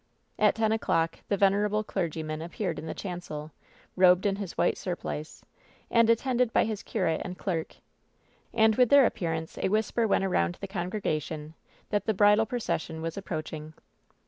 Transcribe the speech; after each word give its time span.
At 0.39 0.55
ten 0.55 0.71
o'clock 0.71 1.19
the 1.29 1.37
venerable 1.37 1.83
clergyman 1.83 2.41
appeared 2.41 2.79
in 2.79 2.87
the 2.87 2.95
chancel, 2.95 3.51
robed 3.95 4.25
in 4.25 4.37
his 4.37 4.57
white 4.57 4.75
surplice, 4.75 5.45
and 5.91 6.09
attended 6.09 6.51
by 6.51 6.65
his 6.65 6.81
curate 6.81 7.21
and 7.23 7.37
clerk, 7.37 7.75
and 8.51 8.77
with 8.77 8.89
their 8.89 9.05
appearance 9.05 9.59
a 9.61 9.69
whis 9.69 9.91
per 9.91 10.07
went 10.07 10.23
around 10.23 10.55
the 10.59 10.67
congregation 10.67 11.53
that 11.91 12.05
the 12.07 12.15
bridal 12.15 12.47
pro 12.47 12.57
cession 12.57 13.03
was 13.03 13.15
approaching. 13.15 13.75